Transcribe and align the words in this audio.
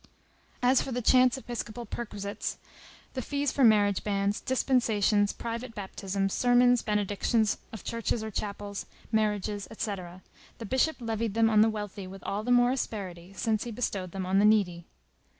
As 0.63 0.81
for 0.81 0.91
the 0.91 1.03
chance 1.03 1.37
episcopal 1.37 1.85
perquisites, 1.85 2.57
the 3.13 3.21
fees 3.21 3.51
for 3.51 3.63
marriage 3.63 4.03
bans, 4.03 4.39
dispensations, 4.41 5.31
private 5.31 5.75
baptisms, 5.75 6.33
sermons, 6.33 6.81
benedictions, 6.81 7.59
of 7.71 7.83
churches 7.83 8.23
or 8.23 8.31
chapels, 8.31 8.87
marriages, 9.11 9.67
etc., 9.69 10.23
the 10.57 10.65
Bishop 10.65 10.97
levied 11.01 11.35
them 11.35 11.51
on 11.51 11.61
the 11.61 11.69
wealthy 11.69 12.07
with 12.07 12.23
all 12.23 12.43
the 12.43 12.49
more 12.49 12.71
asperity, 12.71 13.31
since 13.33 13.63
he 13.63 13.69
bestowed 13.69 14.09
them 14.11 14.25
on 14.25 14.39
the 14.39 14.45
needy. 14.45 14.85